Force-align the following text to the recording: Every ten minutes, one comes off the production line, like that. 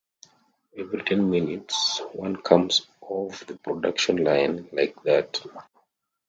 Every 0.75 1.03
ten 1.03 1.29
minutes, 1.29 2.01
one 2.13 2.37
comes 2.41 2.87
off 3.01 3.45
the 3.45 3.55
production 3.57 4.17
line, 4.23 4.67
like 4.71 4.95
that. 5.03 5.39